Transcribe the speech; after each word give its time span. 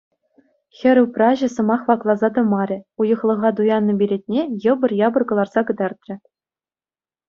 Хӗр 0.77 0.97
упраҫӗ 1.05 1.47
сӑмах 1.57 1.81
вакласа 1.91 2.29
тӑмарӗ— 2.39 2.77
уйӑхлӑха 3.05 3.49
туяннӑ 3.63 3.93
билетне 4.03 4.41
йӑпӑр-япӑр 4.67 5.23
кӑларса 5.31 5.61
кӑтартрӗ. 5.73 6.15